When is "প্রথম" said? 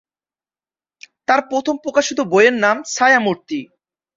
1.49-1.75